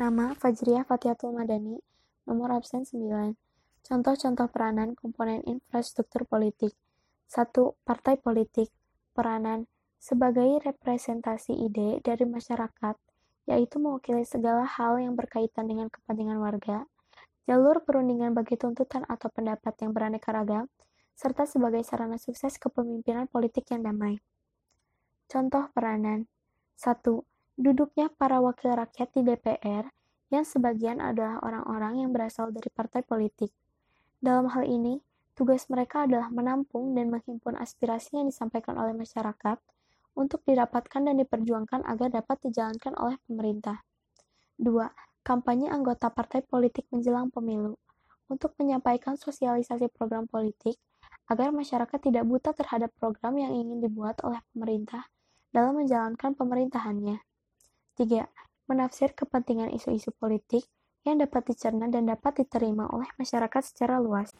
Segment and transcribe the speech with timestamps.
[0.00, 1.76] Nama Fajriah Fatiatul Madani,
[2.24, 3.36] nomor absen 9.
[3.84, 6.72] Contoh-contoh peranan komponen infrastruktur politik.
[7.28, 7.52] 1.
[7.84, 8.72] Partai politik.
[9.12, 9.68] Peranan
[10.00, 12.96] sebagai representasi ide dari masyarakat,
[13.44, 16.88] yaitu mewakili segala hal yang berkaitan dengan kepentingan warga,
[17.44, 20.64] jalur perundingan bagi tuntutan atau pendapat yang beraneka ragam,
[21.12, 24.16] serta sebagai sarana sukses kepemimpinan politik yang damai.
[25.28, 26.24] Contoh peranan
[26.80, 27.04] 1
[27.60, 29.84] duduknya para wakil rakyat di DPR,
[30.32, 33.52] yang sebagian adalah orang-orang yang berasal dari partai politik.
[34.16, 35.04] Dalam hal ini,
[35.36, 39.60] tugas mereka adalah menampung dan menghimpun aspirasi yang disampaikan oleh masyarakat
[40.16, 43.84] untuk didapatkan dan diperjuangkan agar dapat dijalankan oleh pemerintah.
[44.56, 44.72] 2.
[45.20, 47.76] Kampanye anggota partai politik menjelang pemilu
[48.32, 50.80] untuk menyampaikan sosialisasi program politik
[51.28, 55.12] agar masyarakat tidak buta terhadap program yang ingin dibuat oleh pemerintah
[55.52, 57.29] dalam menjalankan pemerintahannya.
[58.00, 58.24] 3.
[58.64, 60.64] Menafsir kepentingan isu-isu politik
[61.04, 64.32] yang dapat dicerna dan dapat diterima oleh masyarakat secara luas.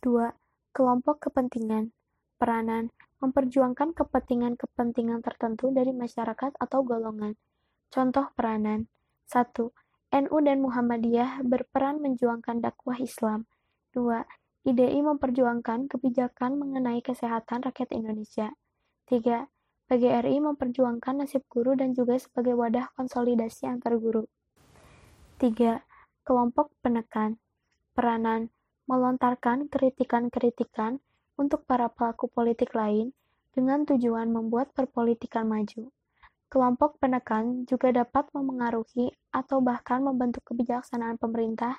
[0.00, 0.32] 2.
[0.72, 1.92] Kelompok kepentingan
[2.40, 2.88] peranan
[3.20, 7.36] memperjuangkan kepentingan-kepentingan tertentu dari masyarakat atau golongan.
[7.92, 8.88] Contoh peranan
[9.28, 9.52] 1.
[10.16, 13.44] NU dan Muhammadiyah berperan menjuangkan dakwah Islam.
[13.92, 14.24] 2.
[14.64, 18.56] IDI memperjuangkan kebijakan mengenai kesehatan rakyat Indonesia.
[19.12, 19.44] 3.
[19.86, 24.26] PGRI memperjuangkan nasib guru dan juga sebagai wadah konsolidasi antar guru.
[25.38, 25.78] 3.
[26.26, 27.38] Kelompok penekan
[27.94, 28.50] peranan
[28.90, 30.98] melontarkan kritikan-kritikan
[31.38, 33.14] untuk para pelaku politik lain
[33.54, 35.94] dengan tujuan membuat perpolitikan maju.
[36.50, 41.78] Kelompok penekan juga dapat memengaruhi atau bahkan membentuk kebijaksanaan pemerintah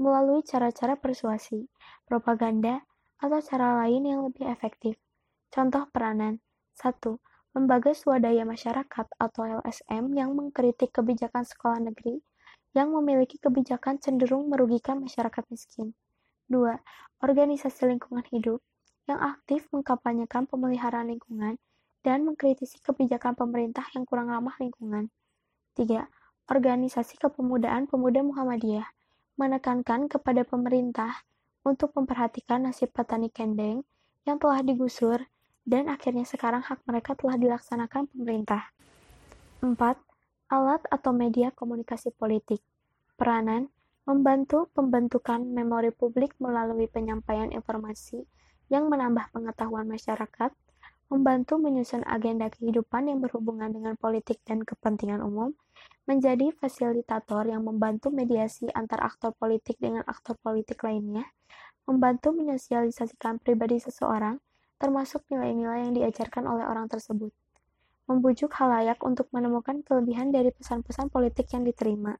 [0.00, 1.68] melalui cara-cara persuasi,
[2.08, 2.80] propaganda,
[3.20, 4.96] atau cara lain yang lebih efektif.
[5.52, 6.40] Contoh peranan
[6.80, 6.96] 1
[7.52, 12.24] lembaga swadaya masyarakat atau LSM yang mengkritik kebijakan sekolah negeri
[12.72, 15.92] yang memiliki kebijakan cenderung merugikan masyarakat miskin.
[16.48, 16.80] 2.
[17.20, 18.64] Organisasi lingkungan hidup
[19.04, 21.60] yang aktif mengkampanyekan pemeliharaan lingkungan
[22.00, 25.12] dan mengkritisi kebijakan pemerintah yang kurang ramah lingkungan.
[25.76, 26.08] 3.
[26.48, 28.88] Organisasi kepemudaan pemuda Muhammadiyah
[29.36, 31.24] menekankan kepada pemerintah
[31.62, 33.84] untuk memperhatikan nasib petani kendeng
[34.24, 35.22] yang telah digusur
[35.62, 38.74] dan akhirnya sekarang hak mereka telah dilaksanakan pemerintah.
[39.62, 39.78] 4.
[40.50, 42.60] Alat atau media komunikasi politik.
[43.14, 43.70] Peranan
[44.02, 48.26] membantu pembentukan memori publik melalui penyampaian informasi
[48.66, 50.50] yang menambah pengetahuan masyarakat,
[51.12, 55.54] membantu menyusun agenda kehidupan yang berhubungan dengan politik dan kepentingan umum,
[56.08, 61.28] menjadi fasilitator yang membantu mediasi antar aktor politik dengan aktor politik lainnya,
[61.86, 64.42] membantu menyosialisasikan pribadi seseorang,
[64.80, 67.32] termasuk nilai-nilai yang diajarkan oleh orang tersebut.
[68.06, 72.16] Membujuk halayak untuk menemukan kelebihan dari pesan-pesan politik yang diterima.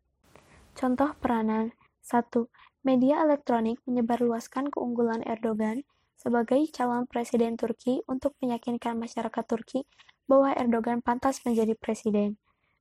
[0.72, 2.48] Contoh peranan 1.
[2.82, 5.86] Media elektronik menyebarluaskan keunggulan Erdogan
[6.18, 9.82] sebagai calon presiden Turki untuk meyakinkan masyarakat Turki
[10.30, 12.38] bahwa Erdogan pantas menjadi presiden.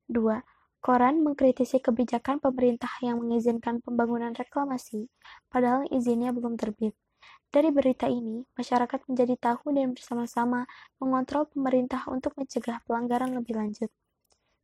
[0.09, 0.41] 2.
[0.81, 5.09] Koran mengkritisi kebijakan pemerintah yang mengizinkan pembangunan reklamasi,
[5.53, 6.97] padahal izinnya belum terbit.
[7.51, 10.63] Dari berita ini, masyarakat menjadi tahu dan bersama-sama
[11.03, 13.91] mengontrol pemerintah untuk mencegah pelanggaran lebih lanjut.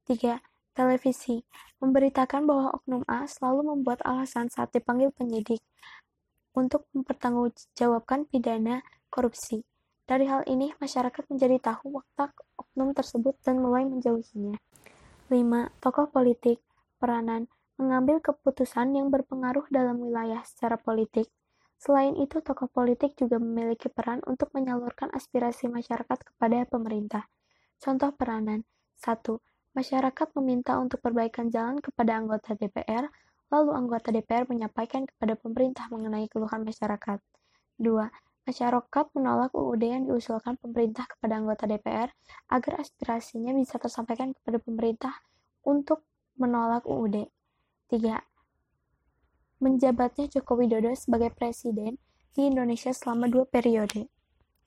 [0.08, 0.40] 3.
[0.72, 1.44] Televisi
[1.84, 5.60] memberitakan bahwa Oknum A selalu membuat alasan saat dipanggil penyidik
[6.56, 8.82] untuk mempertanggungjawabkan pidana
[9.12, 9.62] korupsi.
[10.08, 14.56] Dari hal ini, masyarakat menjadi tahu watak oknum tersebut dan mulai menjauhinya.
[15.28, 15.68] 5.
[15.84, 16.64] Tokoh politik,
[16.96, 21.28] peranan, mengambil keputusan yang berpengaruh dalam wilayah secara politik,
[21.78, 27.30] Selain itu, tokoh politik juga memiliki peran untuk menyalurkan aspirasi masyarakat kepada pemerintah.
[27.78, 28.66] Contoh peranan
[28.98, 29.38] 1.
[29.78, 33.06] Masyarakat meminta untuk perbaikan jalan kepada anggota DPR,
[33.54, 37.22] lalu anggota DPR menyampaikan kepada pemerintah mengenai keluhan masyarakat.
[37.78, 38.10] 2.
[38.50, 42.10] Masyarakat menolak UUD yang diusulkan pemerintah kepada anggota DPR
[42.50, 45.14] agar aspirasinya bisa tersampaikan kepada pemerintah
[45.62, 46.02] untuk
[46.42, 47.30] menolak UUD.
[47.92, 48.27] 3
[49.58, 51.98] menjabatnya Joko Widodo sebagai presiden
[52.34, 54.10] di Indonesia selama dua periode.